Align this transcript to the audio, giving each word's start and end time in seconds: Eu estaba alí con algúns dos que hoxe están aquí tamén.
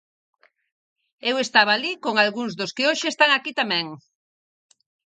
Eu 1.29 1.35
estaba 1.45 1.71
alí 1.73 1.93
con 2.03 2.13
algúns 2.17 2.53
dos 2.59 2.71
que 2.75 2.87
hoxe 2.89 3.07
están 3.09 3.31
aquí 3.33 3.51
tamén. 3.61 3.85